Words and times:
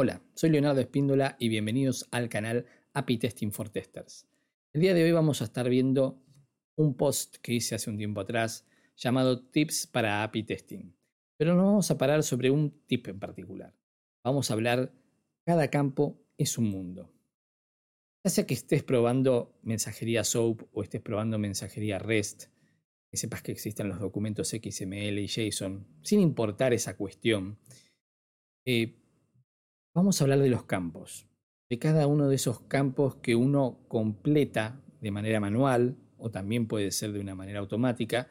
Hola, 0.00 0.22
soy 0.36 0.50
Leonardo 0.50 0.80
Espíndola 0.80 1.34
y 1.40 1.48
bienvenidos 1.48 2.06
al 2.12 2.28
canal 2.28 2.66
API 2.92 3.18
Testing 3.18 3.50
for 3.50 3.68
Testers. 3.68 4.28
El 4.72 4.82
día 4.82 4.94
de 4.94 5.02
hoy 5.02 5.10
vamos 5.10 5.42
a 5.42 5.44
estar 5.46 5.68
viendo 5.68 6.22
un 6.76 6.96
post 6.96 7.38
que 7.38 7.54
hice 7.54 7.74
hace 7.74 7.90
un 7.90 7.98
tiempo 7.98 8.20
atrás 8.20 8.64
llamado 8.96 9.42
Tips 9.50 9.88
para 9.88 10.22
API 10.22 10.44
Testing. 10.44 10.94
Pero 11.36 11.56
no 11.56 11.64
vamos 11.64 11.90
a 11.90 11.98
parar 11.98 12.22
sobre 12.22 12.48
un 12.48 12.80
tip 12.86 13.08
en 13.08 13.18
particular. 13.18 13.74
Vamos 14.22 14.48
a 14.48 14.54
hablar, 14.54 14.92
cada 15.44 15.68
campo 15.68 16.22
es 16.36 16.58
un 16.58 16.70
mundo. 16.70 17.12
Ya 18.22 18.30
sea 18.30 18.46
que 18.46 18.54
estés 18.54 18.84
probando 18.84 19.58
mensajería 19.64 20.22
SOAP 20.22 20.62
o 20.70 20.84
estés 20.84 21.00
probando 21.00 21.40
mensajería 21.40 21.98
REST, 21.98 22.52
que 23.10 23.16
sepas 23.16 23.42
que 23.42 23.50
existen 23.50 23.88
los 23.88 23.98
documentos 23.98 24.50
XML 24.50 25.18
y 25.18 25.26
JSON, 25.26 25.88
sin 26.02 26.20
importar 26.20 26.72
esa 26.72 26.96
cuestión, 26.96 27.58
eh, 28.64 28.94
Vamos 29.98 30.20
a 30.20 30.24
hablar 30.24 30.38
de 30.38 30.48
los 30.48 30.62
campos, 30.62 31.26
de 31.68 31.80
cada 31.80 32.06
uno 32.06 32.28
de 32.28 32.36
esos 32.36 32.60
campos 32.60 33.16
que 33.16 33.34
uno 33.34 33.80
completa 33.88 34.80
de 35.00 35.10
manera 35.10 35.40
manual 35.40 35.96
o 36.18 36.30
también 36.30 36.68
puede 36.68 36.92
ser 36.92 37.10
de 37.10 37.18
una 37.18 37.34
manera 37.34 37.58
automática. 37.58 38.28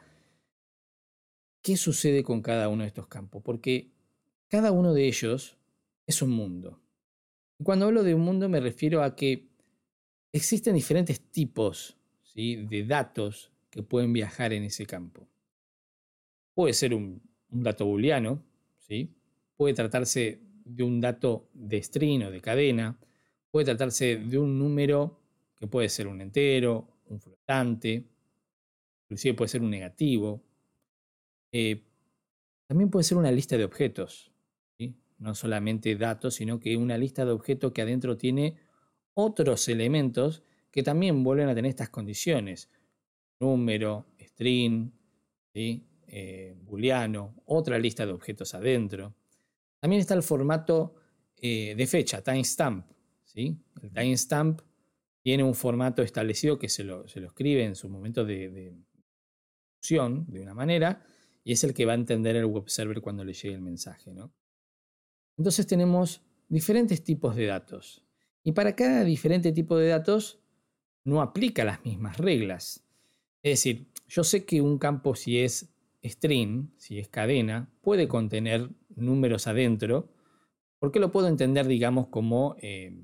¿Qué 1.60 1.76
sucede 1.76 2.22
con 2.24 2.40
cada 2.40 2.70
uno 2.70 2.84
de 2.84 2.88
estos 2.88 3.06
campos? 3.06 3.42
Porque 3.44 3.92
cada 4.48 4.72
uno 4.72 4.94
de 4.94 5.08
ellos 5.08 5.58
es 6.06 6.22
un 6.22 6.30
mundo. 6.30 6.80
Y 7.58 7.64
cuando 7.64 7.84
hablo 7.84 8.02
de 8.02 8.14
un 8.14 8.22
mundo 8.22 8.48
me 8.48 8.60
refiero 8.60 9.02
a 9.02 9.14
que 9.14 9.50
existen 10.32 10.74
diferentes 10.74 11.20
tipos 11.20 11.98
de 12.34 12.84
datos 12.88 13.52
que 13.68 13.82
pueden 13.82 14.14
viajar 14.14 14.54
en 14.54 14.62
ese 14.62 14.86
campo. 14.86 15.28
Puede 16.54 16.72
ser 16.72 16.94
un, 16.94 17.20
dato 17.50 17.84
booleano, 17.84 18.42
puede 19.54 19.74
tratarse 19.74 20.47
de 20.68 20.82
un 20.82 21.00
dato 21.00 21.48
de 21.54 21.82
string 21.82 22.24
o 22.24 22.30
de 22.30 22.40
cadena, 22.40 22.98
puede 23.50 23.66
tratarse 23.66 24.16
de 24.16 24.38
un 24.38 24.58
número 24.58 25.18
que 25.56 25.66
puede 25.66 25.88
ser 25.88 26.06
un 26.06 26.20
entero, 26.20 26.88
un 27.06 27.20
flotante, 27.20 28.04
inclusive 29.04 29.34
puede 29.34 29.48
ser 29.48 29.62
un 29.62 29.70
negativo. 29.70 30.42
Eh, 31.50 31.82
también 32.66 32.90
puede 32.90 33.04
ser 33.04 33.16
una 33.16 33.32
lista 33.32 33.56
de 33.56 33.64
objetos, 33.64 34.30
no 35.18 35.34
solamente 35.34 35.96
datos, 35.96 36.34
sino 36.34 36.60
que 36.60 36.76
una 36.76 36.96
lista 36.96 37.24
de 37.24 37.32
objetos 37.32 37.72
que 37.72 37.82
adentro 37.82 38.16
tiene 38.16 38.56
otros 39.14 39.66
elementos 39.68 40.44
que 40.70 40.82
también 40.82 41.24
vuelven 41.24 41.48
a 41.48 41.54
tener 41.54 41.70
estas 41.70 41.88
condiciones. 41.88 42.70
Número, 43.40 44.06
string, 44.20 44.92
eh, 45.54 46.54
booleano, 46.62 47.42
otra 47.46 47.78
lista 47.78 48.06
de 48.06 48.12
objetos 48.12 48.54
adentro. 48.54 49.14
También 49.80 50.00
está 50.00 50.14
el 50.14 50.22
formato 50.22 50.94
eh, 51.36 51.74
de 51.76 51.86
fecha, 51.86 52.22
timestamp. 52.22 52.86
¿sí? 53.24 53.56
El 53.82 53.92
timestamp 53.92 54.60
tiene 55.22 55.44
un 55.44 55.54
formato 55.54 56.02
establecido 56.02 56.58
que 56.58 56.68
se 56.68 56.84
lo, 56.84 57.04
escribe 57.04 57.64
en 57.64 57.74
su 57.74 57.88
momento 57.88 58.24
de, 58.24 58.48
de 58.50 58.76
de 59.80 60.40
una 60.40 60.54
manera 60.54 61.06
y 61.44 61.52
es 61.52 61.64
el 61.64 61.72
que 61.72 61.86
va 61.86 61.92
a 61.92 61.94
entender 61.94 62.36
el 62.36 62.44
web 62.44 62.68
server 62.68 63.00
cuando 63.00 63.24
le 63.24 63.32
llegue 63.32 63.54
el 63.54 63.62
mensaje. 63.62 64.12
¿no? 64.12 64.34
Entonces 65.36 65.66
tenemos 65.66 66.22
diferentes 66.48 67.02
tipos 67.02 67.36
de 67.36 67.46
datos. 67.46 68.04
Y 68.42 68.52
para 68.52 68.74
cada 68.74 69.04
diferente 69.04 69.52
tipo 69.52 69.76
de 69.76 69.88
datos 69.88 70.40
no 71.04 71.22
aplica 71.22 71.64
las 71.64 71.84
mismas 71.84 72.18
reglas. 72.18 72.84
Es 73.42 73.52
decir, 73.52 73.88
yo 74.08 74.24
sé 74.24 74.44
que 74.44 74.60
un 74.60 74.78
campo 74.78 75.14
si 75.14 75.38
es 75.38 75.72
string, 76.04 76.70
si 76.76 76.98
es 76.98 77.08
cadena, 77.08 77.70
puede 77.82 78.08
contener 78.08 78.70
números 78.98 79.46
adentro, 79.46 80.08
porque 80.78 81.00
lo 81.00 81.10
puedo 81.10 81.28
entender, 81.28 81.66
digamos, 81.66 82.08
como 82.08 82.56
eh, 82.60 82.96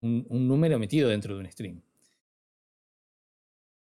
un, 0.00 0.26
número 0.48 0.78
metido 0.78 1.08
dentro 1.08 1.34
de 1.34 1.40
un 1.40 1.50
string. 1.50 1.80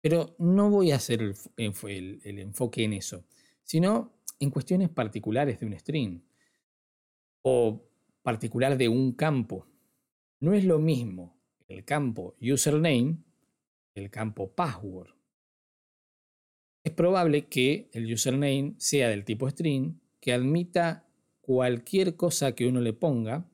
Pero 0.02 0.36
no 0.40 0.70
voy 0.70 0.92
a 0.92 0.98
hacer 0.98 1.22
el, 1.58 2.40
enfoque 2.40 2.84
en 2.84 2.94
eso, 2.94 3.26
sino 3.64 4.14
en 4.40 4.52
cuestiones 4.52 4.90
particulares 4.90 5.60
de 5.60 5.66
un 5.66 5.78
string 5.80 6.22
o 7.42 7.90
particular 8.22 8.78
de 8.78 8.88
un 8.88 9.14
campo. 9.14 9.68
No 10.40 10.54
es 10.54 10.64
lo 10.64 10.80
mismo 10.80 11.36
el 11.68 11.84
campo 11.84 12.36
username 12.40 13.18
que 13.94 14.02
el 14.02 14.12
campo 14.12 14.52
password 14.54 15.16
es 16.86 16.94
probable 16.94 17.48
que 17.48 17.90
el 17.94 18.14
username 18.14 18.76
sea 18.78 19.10
del 19.10 19.26
tipo 19.26 19.50
string, 19.50 20.00
que 20.22 20.34
admita 20.34 21.05
cualquier 21.46 22.16
cosa 22.16 22.56
que 22.56 22.68
uno 22.68 22.82
le 22.82 22.94
ponga. 22.94 23.48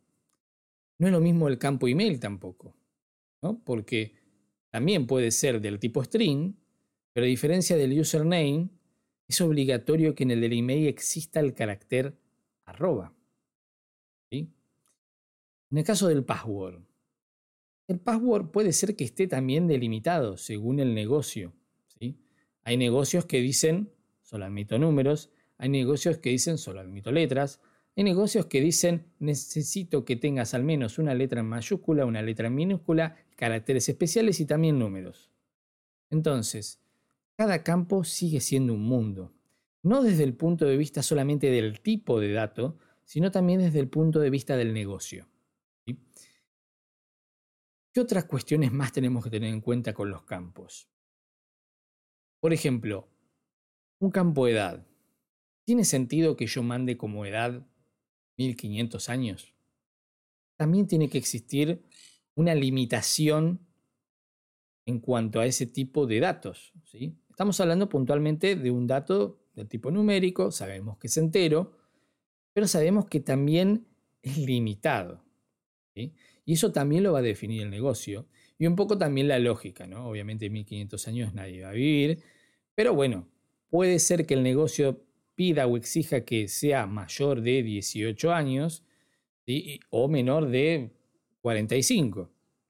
No 0.98 1.08
es 1.08 1.12
lo 1.12 1.20
mismo 1.20 1.50
el 1.50 1.58
campo 1.58 1.90
email 1.90 2.22
tampoco, 2.22 2.74
¿no? 3.42 3.62
porque 3.66 4.16
también 4.70 5.08
puede 5.08 5.32
ser 5.32 5.60
del 5.60 5.78
tipo 5.78 6.02
string, 6.02 6.54
pero 7.12 7.26
a 7.26 7.28
diferencia 7.28 7.76
del 7.76 8.00
username, 8.00 8.70
es 9.28 9.42
obligatorio 9.42 10.16
que 10.16 10.24
en 10.24 10.32
el 10.32 10.40
del 10.40 10.54
email 10.54 10.88
exista 10.88 11.42
el 11.42 11.54
carácter 11.54 12.18
arroba. 12.64 13.14
En 14.30 15.78
el 15.78 15.84
caso 15.84 16.08
del 16.08 16.24
password, 16.24 16.82
el 17.88 18.00
password 18.00 18.52
puede 18.52 18.72
ser 18.72 18.96
que 18.96 19.04
esté 19.04 19.28
también 19.28 19.68
delimitado 19.68 20.38
según 20.38 20.80
el 20.80 20.94
negocio. 20.94 21.54
Hay 22.64 22.78
negocios 22.78 23.26
que 23.26 23.42
dicen 23.42 23.92
solo 24.22 24.46
admito 24.46 24.80
números, 24.80 25.30
hay 25.58 25.68
negocios 25.70 26.20
que 26.20 26.30
dicen 26.30 26.58
solo 26.58 26.80
admito 26.80 27.12
letras, 27.12 27.60
hay 27.96 28.04
negocios 28.04 28.46
que 28.46 28.62
dicen 28.62 29.06
necesito 29.20 30.06
que 30.06 30.16
tengas 30.16 30.54
al 30.54 30.64
menos 30.64 30.98
una 30.98 31.14
letra 31.14 31.42
en 31.42 31.48
mayúscula, 31.48 32.06
una 32.06 32.22
letra 32.22 32.48
en 32.48 32.56
minúscula, 32.56 33.18
caracteres 33.36 33.90
especiales 33.90 34.40
y 34.40 34.46
también 34.46 34.80
números. 34.80 35.30
Entonces, 36.10 36.82
cada 37.36 37.64
campo 37.64 38.04
sigue 38.04 38.40
siendo 38.40 38.74
un 38.74 38.84
mundo, 38.84 39.34
no 39.84 40.04
desde 40.04 40.24
el 40.24 40.36
punto 40.36 40.66
de 40.66 40.78
vista 40.78 41.04
solamente 41.04 41.50
del 41.50 41.82
tipo 41.82 42.20
de 42.20 42.32
dato, 42.32 42.78
sino 43.04 43.32
también 43.32 43.60
desde 43.60 43.80
el 43.80 43.90
punto 43.90 44.20
de 44.20 44.30
vista 44.30 44.56
del 44.56 44.74
negocio. 44.74 45.28
¿Qué 47.94 48.00
otras 48.00 48.24
cuestiones 48.24 48.72
más 48.72 48.94
tenemos 48.94 49.24
que 49.24 49.30
tener 49.30 49.50
en 49.50 49.60
cuenta 49.60 49.94
con 49.94 50.10
los 50.10 50.24
campos? 50.24 50.88
Por 52.40 52.54
ejemplo, 52.54 53.10
un 54.00 54.12
campo 54.12 54.48
edad. 54.48 54.88
¿Tiene 55.66 55.84
sentido 55.84 56.38
que 56.38 56.48
yo 56.48 56.64
mande 56.64 56.96
como 56.96 57.26
edad 57.26 57.68
1500 58.38 59.10
años? 59.10 59.54
También 60.58 60.88
tiene 60.88 61.10
que 61.10 61.18
existir 61.18 61.84
una 62.36 62.56
limitación 62.56 63.60
en 64.86 65.00
cuanto 65.00 65.40
a 65.40 65.46
ese 65.46 65.66
tipo 65.66 66.08
de 66.08 66.20
datos. 66.20 66.74
¿sí? 66.84 67.16
Estamos 67.30 67.60
hablando 67.60 67.90
puntualmente 67.90 68.56
de 68.56 68.72
un 68.72 68.88
dato 68.88 69.40
del 69.56 69.68
tipo 69.68 69.92
numérico, 69.92 70.52
sabemos 70.52 70.98
que 70.98 71.08
es 71.08 71.18
entero, 71.18 71.78
pero 72.54 72.68
sabemos 72.68 73.06
que 73.08 73.20
también 73.20 73.88
es 74.22 74.38
limitado. 74.38 75.24
Y 75.94 76.54
eso 76.54 76.72
también 76.72 77.04
lo 77.04 77.14
va 77.14 77.20
a 77.20 77.24
definir 77.24 77.62
el 77.62 77.70
negocio. 77.70 78.28
Y 78.58 78.68
un 78.68 78.76
poco 78.76 78.98
también 78.98 79.28
la 79.28 79.40
lógica, 79.40 79.88
¿no? 79.88 80.08
Obviamente 80.08 80.50
1500 80.50 81.08
años 81.08 81.34
nadie 81.34 81.64
va 81.64 81.70
a 81.70 81.74
vivir, 81.74 82.22
pero 82.76 82.94
bueno, 82.94 83.28
puede 83.70 84.00
ser 84.00 84.26
que 84.26 84.36
el 84.36 84.44
negocio 84.44 85.04
pida 85.42 85.66
o 85.66 85.76
exija 85.76 86.24
que 86.24 86.48
sea 86.48 86.86
mayor 86.86 87.42
de 87.42 87.64
18 87.64 88.32
años 88.32 88.84
o 89.90 90.08
menor 90.08 90.48
de 90.50 90.92
45. 91.42 92.30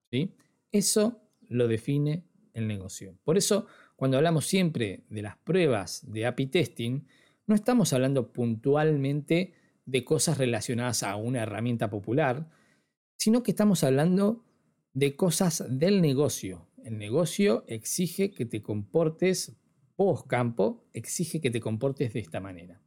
¿sí? 0.09 0.33
Eso 0.71 1.19
lo 1.49 1.67
define 1.67 2.23
el 2.53 2.69
negocio. 2.69 3.17
Por 3.25 3.37
eso, 3.37 3.67
cuando 3.97 4.15
hablamos 4.15 4.45
siempre 4.45 5.03
de 5.09 5.21
las 5.21 5.35
pruebas 5.35 6.09
de 6.09 6.25
API 6.25 6.47
testing, 6.47 7.01
no 7.45 7.55
estamos 7.55 7.91
hablando 7.91 8.31
puntualmente 8.31 9.53
de 9.85 10.05
cosas 10.05 10.37
relacionadas 10.37 11.03
a 11.03 11.17
una 11.17 11.41
herramienta 11.41 11.89
popular, 11.89 12.49
sino 13.17 13.43
que 13.43 13.51
estamos 13.51 13.83
hablando 13.83 14.45
de 14.93 15.17
cosas 15.17 15.65
del 15.67 16.01
negocio. 16.01 16.69
El 16.85 16.97
negocio 16.97 17.65
exige 17.67 18.31
que 18.31 18.45
te 18.45 18.61
comportes 18.61 19.57
post 19.95 20.27
campo 20.27 20.87
exige 20.93 21.41
que 21.41 21.51
te 21.51 21.59
comportes 21.59 22.13
de 22.13 22.19
esta 22.19 22.39
manera. 22.39 22.81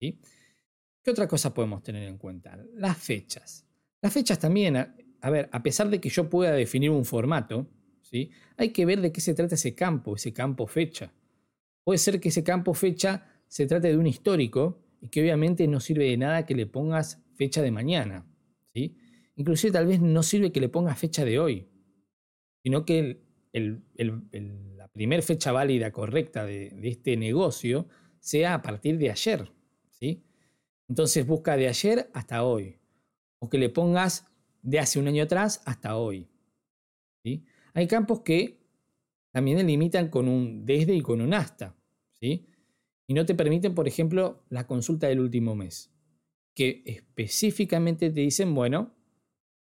¿Qué 0.00 1.10
otra 1.10 1.26
cosa 1.26 1.54
podemos 1.54 1.82
tener 1.82 2.04
en 2.04 2.18
cuenta? 2.18 2.58
Las 2.74 2.98
fechas. 2.98 3.66
Las 4.00 4.12
fechas 4.12 4.38
también, 4.38 4.76
a, 4.76 5.30
ver, 5.30 5.48
a 5.52 5.62
pesar 5.62 5.88
de 5.90 6.00
que 6.00 6.08
yo 6.08 6.28
pueda 6.28 6.52
definir 6.52 6.90
un 6.90 7.04
formato, 7.04 7.66
¿sí? 8.02 8.30
hay 8.56 8.70
que 8.70 8.86
ver 8.86 9.00
de 9.00 9.10
qué 9.10 9.20
se 9.20 9.34
trata 9.34 9.54
ese 9.54 9.74
campo, 9.74 10.16
ese 10.16 10.32
campo 10.32 10.66
fecha. 10.66 11.12
Puede 11.82 11.98
ser 11.98 12.20
que 12.20 12.28
ese 12.28 12.44
campo 12.44 12.74
fecha 12.74 13.26
se 13.46 13.66
trate 13.66 13.88
de 13.88 13.96
un 13.96 14.06
histórico 14.06 14.84
y 15.00 15.08
que 15.08 15.20
obviamente 15.22 15.66
no 15.66 15.80
sirve 15.80 16.04
de 16.04 16.16
nada 16.16 16.44
que 16.44 16.54
le 16.54 16.66
pongas 16.66 17.22
fecha 17.34 17.62
de 17.62 17.70
mañana. 17.70 18.26
¿sí? 18.74 18.96
Inclusive 19.36 19.72
tal 19.72 19.86
vez 19.86 20.00
no 20.00 20.22
sirve 20.22 20.52
que 20.52 20.60
le 20.60 20.68
pongas 20.68 20.98
fecha 20.98 21.24
de 21.24 21.38
hoy, 21.38 21.68
sino 22.62 22.84
que 22.84 23.22
la 23.54 24.77
primera 24.98 25.22
fecha 25.22 25.52
válida 25.52 25.92
correcta 25.92 26.44
de, 26.44 26.76
este 26.82 27.16
negocio 27.16 27.86
sea 28.18 28.54
a 28.54 28.62
partir 28.62 28.98
de 28.98 29.12
ayer. 29.12 29.48
¿sí? 29.90 30.24
Entonces 30.88 31.24
busca 31.24 31.56
de 31.56 31.68
ayer 31.68 32.10
hasta 32.14 32.42
hoy. 32.42 32.80
o 33.38 33.48
que 33.48 33.58
le 33.58 33.68
pongas 33.68 34.26
de 34.60 34.80
hace 34.80 34.98
un 34.98 35.06
año 35.06 35.22
atrás 35.22 35.62
hasta 35.66 35.96
hoy. 35.96 36.26
¿sí? 37.22 37.44
Hay 37.74 37.86
campos 37.86 38.22
que 38.22 38.58
también 39.30 39.58
delimitan 39.58 40.08
con 40.08 40.26
un 40.26 40.66
desde 40.66 40.94
y 40.94 41.00
con 41.00 41.20
un 41.20 41.32
hasta. 41.32 41.76
¿sí? 42.20 42.48
Y 43.06 43.14
no 43.14 43.24
te 43.24 43.36
permiten, 43.36 43.76
por 43.76 43.86
ejemplo, 43.86 44.42
la 44.48 44.66
consulta 44.66 45.06
del 45.06 45.20
último 45.20 45.54
mes, 45.54 45.92
que 46.56 46.82
específicamente 46.86 48.10
te 48.10 48.20
dicen, 48.20 48.52
bueno, 48.52 48.96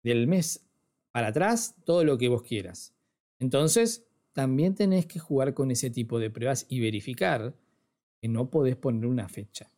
del 0.04 0.28
mes 0.28 0.70
para 1.10 1.28
atrás, 1.28 1.74
todo 1.84 2.04
lo 2.04 2.18
que 2.18 2.28
vos 2.28 2.44
quieras. 2.44 2.94
Entonces, 3.40 4.06
también 4.34 4.74
tenés 4.74 5.06
que 5.06 5.18
jugar 5.18 5.54
con 5.54 5.70
ese 5.70 5.90
tipo 5.90 6.18
de 6.18 6.28
pruebas 6.28 6.66
y 6.68 6.80
verificar 6.80 7.54
que 8.20 8.28
no 8.28 8.50
podés 8.50 8.76
poner 8.76 9.06
una 9.06 9.28
fecha. 9.28 9.70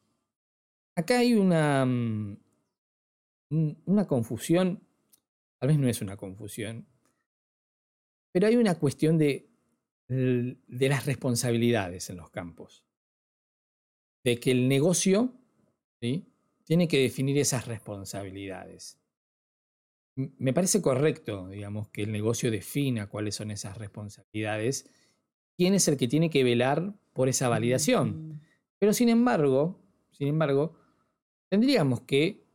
Acá 0.97 1.19
hay 1.19 1.35
una, 1.35 1.85
mm, 1.85 2.37
una 3.85 4.07
confusión, 4.07 4.83
tal 5.59 5.69
vez 5.69 5.79
no 5.79 5.89
es 5.89 6.01
una 6.01 6.17
confusión, 6.17 6.87
pero 8.33 8.47
hay 8.47 8.57
una 8.57 8.79
cuestión 8.79 9.19
de, 9.19 9.49
de 10.09 10.89
las 10.89 11.07
responsabilidades 11.07 12.09
en 12.11 12.17
los 12.17 12.31
campos. 12.31 12.83
De 14.25 14.41
que 14.41 14.51
el 14.51 14.69
negocio 14.69 15.33
tiene 16.01 16.89
que 16.89 17.01
definir 17.01 17.39
esas 17.39 17.67
responsabilidades. 17.67 18.99
Me 20.17 20.53
parece 20.53 20.81
correcto, 20.81 21.49
digamos, 21.49 21.89
que 21.89 22.03
el 22.03 22.13
negocio 22.13 22.51
defina 22.51 23.07
cuáles 23.07 23.35
son 23.35 23.51
esas 23.51 23.77
responsabilidades, 23.77 24.91
quién 25.57 25.75
es 25.75 25.89
el 25.89 25.97
que 25.99 26.09
tiene 26.09 26.31
que 26.31 26.43
velar 26.43 26.95
por 27.13 27.29
esa 27.29 27.49
validación. 27.49 28.29
Mm. 28.29 28.41
Pero 28.79 28.93
sin 28.93 29.11
embargo, 29.11 29.79
sin 30.11 30.29
embargo, 30.29 30.75
tendríamos 31.51 32.01
que 32.01 32.47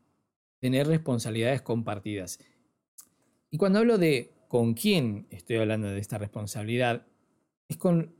tener 0.59 0.87
responsabilidades 0.87 1.61
compartidas. 1.61 2.39
Y 3.49 3.57
cuando 3.57 3.79
hablo 3.79 3.97
de 3.97 4.31
con 4.47 4.73
quién 4.73 5.27
estoy 5.29 5.57
hablando 5.57 5.87
de 5.87 5.99
esta 5.99 6.17
responsabilidad, 6.17 7.07
es 7.67 7.77
con 7.77 8.15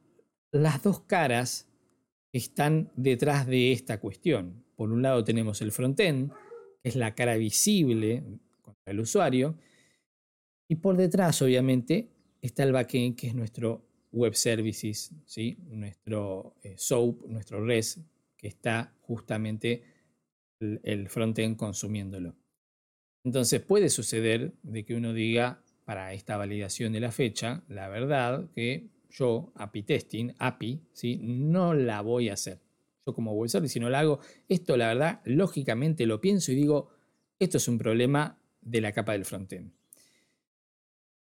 las 0.52 0.84
dos 0.84 1.02
caras 1.02 1.68
que 2.32 2.38
están 2.38 2.92
detrás 2.96 3.48
de 3.48 3.72
esta 3.72 4.00
cuestión. 4.00 4.64
Por 4.76 4.92
un 4.92 5.02
lado 5.02 5.24
tenemos 5.24 5.62
el 5.62 5.72
frontend, 5.72 6.32
que 6.82 6.90
es 6.90 6.96
la 6.96 7.16
cara 7.16 7.36
visible 7.38 8.24
el 8.86 9.00
usuario, 9.00 9.58
y 10.68 10.76
por 10.76 10.96
detrás, 10.96 11.42
obviamente, 11.42 12.10
está 12.42 12.64
el 12.64 12.72
backend, 12.72 13.18
que 13.18 13.28
es 13.28 13.36
nuestro 13.36 13.86
web 14.12 14.36
services, 14.36 15.12
¿sí? 15.26 15.58
nuestro 15.70 16.56
eh, 16.64 16.76
SOAP, 16.78 17.26
nuestro 17.28 17.66
REST, 17.66 18.00
que 18.38 18.48
está 18.48 18.94
justamente 19.02 19.84
el, 20.60 21.10
frontend 21.10 21.58
consumiéndolo. 21.58 22.36
Entonces 23.24 23.62
puede 23.62 23.90
suceder 23.90 24.54
de 24.64 24.86
que 24.86 24.96
uno 24.96 25.14
diga 25.14 25.62
para 25.86 26.14
esta 26.14 26.38
validación 26.38 26.94
de 26.94 27.00
la 27.00 27.12
fecha, 27.12 27.64
la 27.68 27.88
verdad 27.90 28.50
que 28.56 28.90
yo 29.10 29.52
API 29.56 29.84
testing, 29.84 30.34
API, 30.40 30.82
¿sí? 30.94 31.20
no 31.22 31.74
la 31.74 32.02
voy 32.02 32.30
a 32.30 32.34
hacer. 32.34 32.60
Yo 33.06 33.14
como 33.14 33.34
web 33.34 33.50
service, 33.50 33.74
si 33.74 33.80
no 33.80 33.90
la 33.90 34.00
hago, 34.00 34.20
esto 34.48 34.78
la 34.78 34.88
verdad, 34.88 35.22
lógicamente 35.26 36.06
lo 36.06 36.22
pienso 36.22 36.52
y 36.52 36.56
digo, 36.56 36.90
esto 37.40 37.58
es 37.58 37.68
un 37.68 37.78
problema 37.78 38.41
de 38.62 38.82
la 38.82 38.92
capa 38.92 39.14
del 39.14 39.26
frontend. 39.26 39.74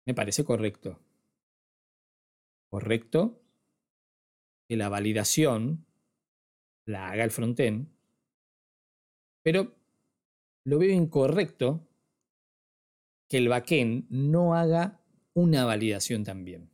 Me 0.05 0.13
parece 0.13 0.43
correcto. 0.43 0.99
Correcto 2.69 3.41
que 4.67 4.75
la 4.75 4.89
validación 4.89 5.85
la 6.85 7.11
haga 7.11 7.23
el 7.23 7.31
frontend 7.31 7.95
pero 9.45 9.75
lo 10.63 10.79
veo 10.79 10.91
incorrecto 10.91 11.87
que 13.29 13.37
el 13.37 13.47
backend 13.47 14.09
no 14.09 14.55
haga 14.55 14.99
una 15.35 15.65
validación 15.65 16.23
también. 16.23 16.71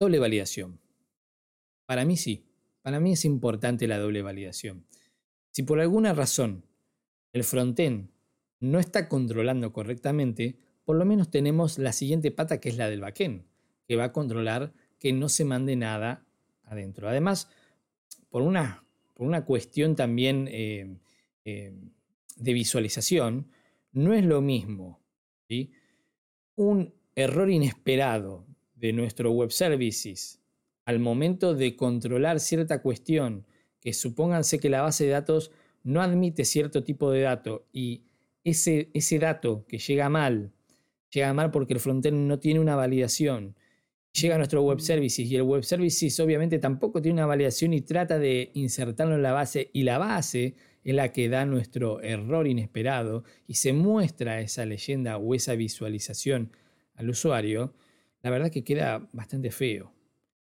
Doble 0.00 0.18
validación. 0.18 0.80
Para 1.84 2.06
mí 2.06 2.16
sí. 2.16 2.48
Para 2.80 3.00
mí 3.00 3.12
es 3.12 3.26
importante 3.26 3.86
la 3.86 3.98
doble 3.98 4.22
validación. 4.22 4.86
Si 5.50 5.62
por 5.62 5.78
alguna 5.78 6.14
razón 6.14 6.64
el 7.34 7.44
frontend 7.44 8.08
no 8.70 8.78
está 8.78 9.08
controlando 9.08 9.72
correctamente, 9.72 10.58
por 10.84 10.96
lo 10.96 11.04
menos 11.04 11.30
tenemos 11.30 11.78
la 11.78 11.92
siguiente 11.92 12.30
pata 12.30 12.60
que 12.60 12.68
es 12.68 12.76
la 12.76 12.88
del 12.88 13.00
backend, 13.00 13.44
que 13.86 13.96
va 13.96 14.04
a 14.04 14.12
controlar 14.12 14.72
que 14.98 15.12
no 15.12 15.28
se 15.28 15.44
mande 15.44 15.76
nada 15.76 16.26
adentro. 16.64 17.08
Además, 17.08 17.48
por 18.30 18.42
una 18.42 18.84
por 19.14 19.26
una 19.26 19.44
cuestión 19.44 19.94
también 19.94 20.48
eh, 20.50 20.98
eh, 21.44 21.72
de 22.36 22.52
visualización, 22.52 23.48
no 23.92 24.12
es 24.12 24.24
lo 24.24 24.40
mismo 24.40 25.00
un 26.56 26.92
error 27.14 27.50
inesperado 27.50 28.44
de 28.74 28.92
nuestro 28.92 29.30
web 29.30 29.52
services 29.52 30.40
al 30.84 30.98
momento 30.98 31.54
de 31.54 31.76
controlar 31.76 32.40
cierta 32.40 32.82
cuestión, 32.82 33.46
que 33.80 33.92
supónganse 33.92 34.58
que 34.58 34.68
la 34.68 34.82
base 34.82 35.04
de 35.04 35.10
datos 35.10 35.52
no 35.82 36.02
admite 36.02 36.44
cierto 36.44 36.82
tipo 36.82 37.10
de 37.10 37.22
dato 37.22 37.66
y 37.72 38.02
ese, 38.44 38.90
ese 38.94 39.18
dato 39.18 39.64
que 39.66 39.78
llega 39.78 40.08
mal, 40.08 40.52
llega 41.10 41.32
mal 41.32 41.50
porque 41.50 41.74
el 41.74 41.80
frontend 41.80 42.28
no 42.28 42.38
tiene 42.38 42.60
una 42.60 42.76
validación 42.76 43.56
llega 44.14 44.36
a 44.36 44.38
nuestro 44.38 44.62
web 44.62 44.80
services 44.80 45.28
y 45.28 45.36
el 45.36 45.42
web 45.42 45.64
services 45.64 46.18
obviamente 46.20 46.58
tampoco 46.58 47.02
tiene 47.02 47.14
una 47.14 47.26
validación 47.26 47.72
y 47.72 47.80
trata 47.80 48.18
de 48.18 48.50
insertarlo 48.54 49.16
en 49.16 49.22
la 49.22 49.32
base 49.32 49.70
y 49.72 49.82
la 49.82 49.98
base 49.98 50.54
es 50.84 50.94
la 50.94 51.12
que 51.12 51.28
da 51.28 51.44
nuestro 51.46 52.00
error 52.00 52.46
inesperado 52.46 53.24
y 53.48 53.54
se 53.54 53.72
muestra 53.72 54.40
esa 54.40 54.64
leyenda 54.66 55.16
o 55.16 55.34
esa 55.34 55.54
visualización 55.54 56.52
al 56.94 57.10
usuario, 57.10 57.74
la 58.22 58.30
verdad 58.30 58.50
que 58.50 58.62
queda 58.62 59.08
bastante 59.12 59.50
feo. 59.50 59.92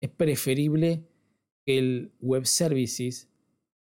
Es 0.02 0.10
preferible 0.10 1.04
que 1.66 1.78
el 1.78 2.12
web 2.20 2.46
services 2.46 3.30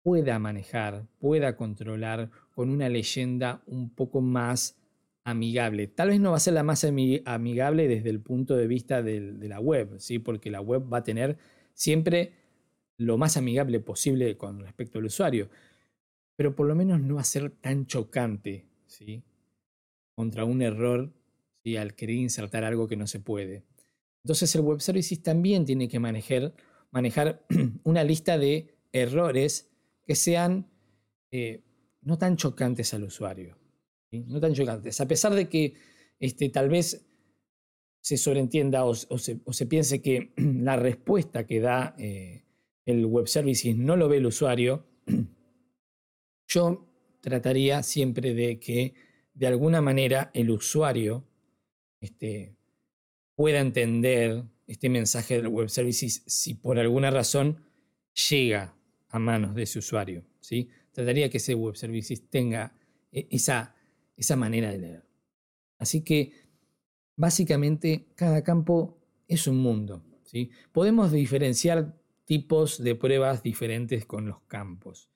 pueda 0.02 0.38
manejar, 0.38 1.06
pueda 1.18 1.56
controlar 1.56 2.30
con 2.54 2.70
una 2.70 2.88
leyenda 2.88 3.62
un 3.66 3.90
poco 3.90 4.20
más 4.20 4.76
amigable. 5.24 5.86
Tal 5.86 6.08
vez 6.08 6.20
no 6.20 6.30
va 6.30 6.36
a 6.36 6.40
ser 6.40 6.54
la 6.54 6.62
más 6.62 6.84
amigable 6.84 7.88
desde 7.88 8.10
el 8.10 8.20
punto 8.20 8.56
de 8.56 8.66
vista 8.66 9.02
de, 9.02 9.20
la 9.20 9.60
web, 9.60 9.98
¿sí? 9.98 10.18
porque 10.18 10.50
la 10.50 10.60
web 10.60 10.82
va 10.92 10.98
a 10.98 11.04
tener 11.04 11.38
siempre 11.74 12.32
lo 12.96 13.16
más 13.18 13.36
amigable 13.36 13.80
posible 13.80 14.36
con 14.36 14.60
respecto 14.60 14.98
al 14.98 15.06
usuario, 15.06 15.48
pero 16.36 16.54
por 16.54 16.66
lo 16.66 16.74
menos 16.74 17.00
no 17.00 17.16
va 17.16 17.20
a 17.20 17.24
ser 17.24 17.50
tan 17.50 17.86
chocante 17.86 18.66
¿sí? 18.86 19.22
contra 20.14 20.44
un 20.44 20.62
error 20.62 21.12
¿sí? 21.62 21.76
al 21.76 21.94
querer 21.94 22.16
insertar 22.16 22.64
algo 22.64 22.88
que 22.88 22.96
no 22.96 23.06
se 23.06 23.20
puede. 23.20 23.64
Entonces 24.24 24.54
el 24.54 24.62
web 24.62 24.80
services 24.80 25.22
también 25.22 25.64
tiene 25.64 25.88
que 25.88 26.00
manejar, 26.00 26.54
manejar 26.90 27.44
una 27.84 28.02
lista 28.04 28.38
de 28.38 28.74
errores 28.92 29.71
que 30.04 30.14
sean 30.14 30.70
eh, 31.30 31.62
no 32.02 32.18
tan 32.18 32.36
chocantes 32.36 32.92
al 32.94 33.04
usuario 33.04 33.62
no 34.12 34.40
tan 34.40 34.54
chocantes. 34.54 35.00
A 35.00 35.08
pesar 35.08 35.34
de 35.34 35.48
que 35.48 35.74
este, 36.20 36.48
tal 36.48 36.68
vez 36.68 37.04
se 38.00 38.16
sobreentienda 38.16 38.84
o, 38.84 38.94
se, 38.94 39.66
piense 39.66 40.02
que 40.02 40.32
la 40.36 40.76
respuesta 40.76 41.46
que 41.46 41.60
da 41.60 41.94
eh, 41.98 42.44
el 42.84 43.06
web 43.06 43.28
services 43.28 43.76
no 43.76 43.96
lo 43.96 44.08
ve 44.08 44.18
el 44.18 44.26
usuario, 44.26 44.86
yo 46.48 46.88
trataría 47.20 47.82
siempre 47.82 48.34
de 48.34 48.58
que 48.58 48.94
de 49.34 49.46
alguna 49.46 49.80
manera 49.80 50.30
el 50.34 50.50
usuario 50.50 51.24
este, 52.00 52.56
pueda 53.34 53.60
entender 53.60 54.44
este 54.66 54.88
mensaje 54.88 55.36
del 55.36 55.48
web 55.48 55.68
services 55.68 56.22
si 56.26 56.54
por 56.54 56.78
alguna 56.78 57.10
razón 57.10 57.64
llega 58.30 58.74
a 59.12 59.20
manos 59.20 59.54
de 59.54 59.62
ese 59.62 59.78
usuario. 59.78 60.24
¿sí? 60.40 60.68
Trataría 60.90 61.30
que 61.30 61.36
ese 61.36 61.54
web 61.54 61.76
services 61.76 62.28
tenga 62.28 62.74
eh, 63.12 63.28
esa 63.30 63.76
esa 64.16 64.36
manera 64.36 64.70
de 64.70 64.78
leer. 64.78 65.04
Así 65.78 66.02
que 66.02 66.32
básicamente 67.16 68.06
cada 68.14 68.42
campo 68.42 68.98
es 69.28 69.46
un 69.46 69.58
mundo. 69.58 70.02
¿sí? 70.24 70.50
Podemos 70.72 71.12
diferenciar 71.12 71.98
tipos 72.24 72.82
de 72.82 72.94
pruebas 72.94 73.42
diferentes 73.42 74.06
con 74.06 74.26
los 74.26 74.40
campos. 74.42 75.10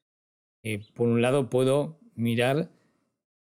Eh, 0.63 0.85
por 0.95 1.09
un 1.09 1.23
lado 1.23 1.49
puedo 1.49 2.01
mirar 2.15 2.73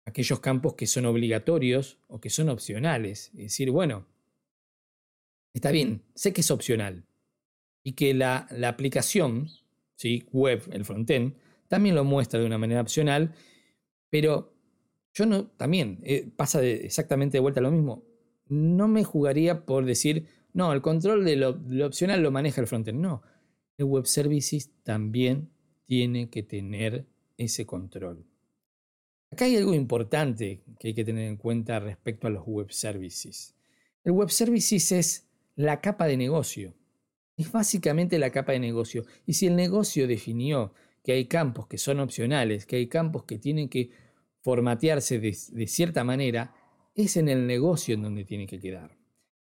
aquellos 0.04 0.40
campos 0.40 0.74
que 0.74 0.86
son 0.86 1.06
obligatorios 1.06 1.98
o 2.08 2.20
que 2.20 2.30
son 2.30 2.48
opcionales. 2.48 3.28
Es 3.34 3.44
decir, 3.44 3.70
bueno, 3.70 4.06
está 5.54 5.70
bien, 5.70 6.02
sé 6.14 6.32
que 6.32 6.40
es 6.40 6.50
opcional 6.50 7.06
y 7.84 7.92
que 7.92 8.14
la, 8.14 8.48
la 8.50 8.68
aplicación, 8.68 9.48
¿sí? 10.02 10.24
web, 10.32 10.68
el 10.72 10.84
frontend, 10.84 11.36
también 11.68 11.94
lo 11.94 12.02
muestra 12.02 12.40
de 12.40 12.46
una 12.46 12.58
manera 12.58 12.80
opcional, 12.80 13.34
pero 14.10 14.52
yo 15.14 15.26
no, 15.26 15.46
también 15.46 16.00
eh, 16.02 16.28
pasa 16.34 16.60
exactamente 16.64 17.36
de 17.36 17.40
vuelta 17.40 17.60
lo 17.60 17.70
mismo. 17.70 18.04
No 18.48 18.88
me 18.88 19.04
jugaría 19.04 19.64
por 19.64 19.84
decir, 19.84 20.26
no, 20.52 20.72
el 20.72 20.82
control 20.82 21.24
de 21.24 21.36
lo, 21.36 21.86
opcional 21.86 22.20
lo 22.20 22.32
maneja 22.32 22.60
el 22.60 22.66
frontend. 22.66 22.98
No, 22.98 23.22
el 23.78 23.84
web 23.84 24.06
services 24.06 24.72
también 24.82 25.50
tiene 25.86 26.28
que 26.30 26.42
tener 26.42 27.06
ese 27.36 27.64
control. 27.64 28.26
Acá 29.30 29.44
hay 29.44 29.56
algo 29.56 29.72
importante 29.72 30.64
que 30.80 30.88
hay 30.88 30.94
que 30.94 31.04
tener 31.04 31.28
en 31.28 31.36
cuenta 31.36 31.78
respecto 31.78 32.26
a 32.26 32.30
los 32.30 32.44
web 32.44 32.72
services. 32.72 33.54
El 34.02 34.12
web 34.12 34.30
services 34.30 34.92
es 34.92 35.28
la 35.54 35.80
capa 35.80 36.06
de 36.06 36.16
negocio. 36.16 36.74
Es 37.36 37.50
básicamente 37.50 38.18
la 38.18 38.30
capa 38.30 38.52
de 38.52 38.60
negocio. 38.60 39.04
Y 39.26 39.34
si 39.34 39.46
el 39.46 39.56
negocio 39.56 40.06
definió 40.06 40.72
que 41.02 41.12
hay 41.12 41.26
campos 41.26 41.66
que 41.66 41.78
son 41.78 42.00
opcionales, 42.00 42.66
que 42.66 42.76
hay 42.76 42.86
campos 42.86 43.24
que 43.24 43.38
tienen 43.38 43.68
que 43.68 43.90
formatearse 44.40 45.18
de, 45.18 45.66
cierta 45.66 46.04
manera, 46.04 46.54
es 46.94 47.16
en 47.16 47.28
el 47.28 47.46
negocio 47.46 47.94
en 47.94 48.02
donde 48.02 48.24
tiene 48.24 48.46
que 48.46 48.60
quedar. 48.60 48.96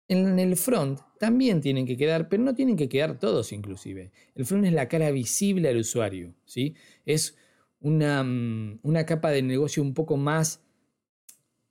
En 0.08 0.38
el 0.38 0.56
front 0.56 1.00
también 1.18 1.60
tienen 1.60 1.86
que 1.86 1.96
quedar, 1.96 2.28
pero 2.28 2.42
no 2.42 2.54
tienen 2.54 2.76
que 2.76 2.88
quedar 2.88 3.18
todos 3.18 3.52
inclusive. 3.52 4.12
El 4.34 4.44
front 4.44 4.66
es 4.66 4.72
la 4.72 4.88
cara 4.88 5.10
visible 5.10 5.68
al 5.68 5.78
usuario, 5.78 6.34
¿sí? 6.44 6.74
Es 7.06 7.38
una, 7.80 8.22
mm, 8.22 8.80
una 8.82 9.06
capa 9.06 9.30
de 9.30 9.42
negocio 9.42 9.82
un 9.82 9.94
poco 9.94 10.16
más, 10.16 10.62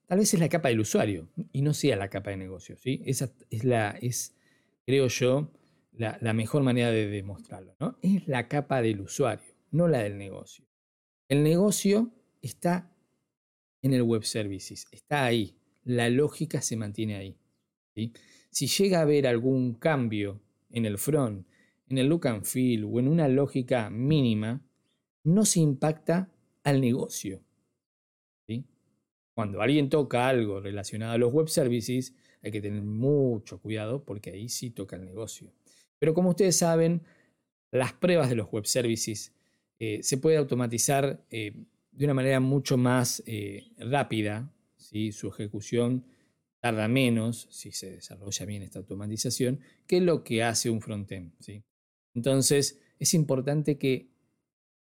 tal 0.07 0.19
vez 0.19 0.33
es 0.33 0.39
la 0.39 0.49
capa 0.49 0.69
del 0.69 0.79
usuario 0.79 1.29
y 1.51 1.61
no 1.61 1.73
sea 1.73 1.95
la 1.95 2.09
capa 2.09 2.31
de 2.31 2.37
negocio, 2.37 2.77
¿sí? 2.77 3.01
Esa 3.05 3.31
es 3.51 3.63
la, 3.63 3.91
es, 4.01 4.35
creo 4.85 5.07
yo, 5.07 5.51
la, 6.01 6.33
mejor 6.33 6.63
manera 6.63 6.89
de 6.91 7.07
demostrarlo, 7.07 7.75
¿no? 7.79 7.97
Es 8.01 8.27
la 8.27 8.47
capa 8.47 8.81
del 8.81 9.01
usuario, 9.01 9.53
no 9.71 9.87
la 9.87 9.99
del 9.99 10.17
negocio. 10.17 10.65
El 11.29 11.43
negocio 11.43 12.11
está 12.41 12.91
en 13.81 13.93
el 13.93 14.03
web 14.03 14.23
services. 14.23 14.87
Está 14.91 15.25
ahí. 15.25 15.55
La 15.83 16.09
lógica 16.09 16.61
se 16.61 16.75
mantiene 16.75 17.15
ahí. 17.15 17.37
Si 18.49 18.67
llega 18.67 18.99
a 18.99 19.01
haber 19.03 19.27
algún 19.27 19.75
cambio 19.75 20.41
en 20.71 20.85
el 20.85 20.97
front, 20.97 21.47
en 21.87 21.97
el 21.97 22.07
look 22.07 22.27
and 22.27 22.45
feel 22.45 22.85
o 22.85 22.99
en 22.99 23.07
una 23.07 23.27
lógica 23.27 23.89
mínima, 23.89 24.61
no 25.23 25.45
se 25.45 25.59
impacta 25.59 26.31
al 26.63 26.81
negocio. 26.81 27.43
Cuando 29.33 29.61
alguien 29.61 29.89
toca 29.89 30.27
algo 30.27 30.59
relacionado 30.59 31.13
a 31.13 31.17
los 31.17 31.31
web 31.31 31.47
services, 31.47 32.13
hay 32.43 32.51
que 32.51 32.61
tener 32.61 32.83
mucho 32.83 33.59
cuidado 33.59 34.03
porque 34.03 34.31
ahí 34.31 34.49
sí 34.49 34.71
toca 34.71 34.97
el 34.97 35.05
negocio. 35.05 35.53
Pero 36.01 36.15
como 36.15 36.31
ustedes 36.31 36.57
saben, 36.57 37.03
las 37.71 37.93
pruebas 37.93 38.27
de 38.27 38.35
los 38.35 38.51
web 38.51 38.65
services 38.65 39.35
eh, 39.77 40.01
se 40.01 40.17
puede 40.17 40.37
automatizar 40.37 41.23
eh, 41.29 41.53
de 41.91 42.05
una 42.05 42.15
manera 42.15 42.39
mucho 42.39 42.75
más 42.75 43.21
eh, 43.27 43.67
rápida, 43.77 44.51
¿sí? 44.77 45.11
su 45.11 45.27
ejecución 45.27 46.03
tarda 46.59 46.87
menos, 46.87 47.47
si 47.51 47.71
se 47.71 47.91
desarrolla 47.91 48.45
bien 48.47 48.63
esta 48.63 48.79
automatización, 48.79 49.59
que 49.85 50.01
lo 50.01 50.23
que 50.23 50.43
hace 50.43 50.71
un 50.71 50.81
frontend. 50.81 51.33
¿sí? 51.39 51.63
Entonces, 52.15 52.81
es 52.97 53.13
importante 53.13 53.77
que 53.77 54.09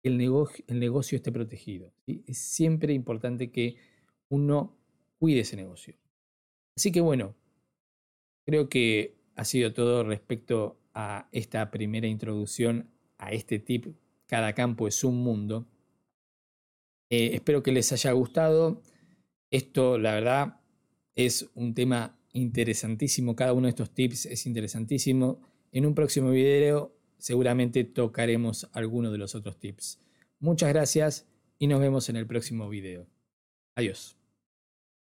el 0.03 0.19
negocio, 0.19 1.17
esté 1.17 1.31
protegido. 1.31 1.93
Es 2.07 2.39
siempre 2.39 2.93
importante 2.93 3.53
que 3.53 3.77
uno 4.29 4.77
cuide 5.19 5.41
ese 5.41 5.55
negocio. 5.55 5.95
Así 6.77 6.91
que 6.91 7.01
bueno, 7.01 7.37
creo 8.45 8.69
que 8.69 9.17
ha 9.37 9.45
sido 9.45 9.73
todo 9.73 10.03
respecto 10.03 10.81
a 10.95 11.29
esta 11.33 11.71
primera 11.71 12.07
introducción 12.07 12.91
a 13.19 13.33
este 13.33 13.59
tip. 13.59 13.87
Cada 14.27 14.53
campo 14.55 14.89
es 14.89 15.05
un 15.05 15.23
mundo. 15.23 15.67
Eh, 17.11 17.31
espero 17.35 17.63
que 17.63 17.73
les 17.73 17.93
haya 17.93 18.13
gustado. 18.13 18.83
Esto, 19.51 19.99
la 19.99 20.15
verdad, 20.15 20.61
es 21.15 21.51
un 21.55 21.75
tema 21.75 22.19
interesantísimo. 22.33 23.37
Cada 23.37 23.53
uno 23.53 23.67
de 23.67 23.71
estos 23.71 23.95
tips 23.95 24.27
es 24.27 24.47
interesantísimo. 24.47 25.41
En 25.73 25.87
un 25.87 25.95
próximo 25.95 26.31
video 26.31 26.97
seguramente 27.19 27.85
tocaremos 27.85 28.69
alguno 28.73 29.11
de 29.11 29.19
los 29.19 29.35
otros 29.35 29.59
tips. 29.59 29.99
Muchas 30.41 30.69
gracias 30.71 31.27
y 31.59 31.69
nos 31.69 31.81
vemos 31.81 32.09
en 32.09 32.17
el 32.17 32.27
próximo 32.27 32.69
video. 32.69 33.07
Adiós. 33.77 34.24